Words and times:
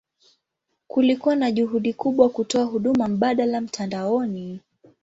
Kulikuwa 0.87 1.35
na 1.35 1.51
juhudi 1.51 1.93
kubwa 1.93 2.29
kutoa 2.29 2.63
huduma 2.63 3.07
mbadala 3.07 3.61
mtandaoni. 3.61 4.59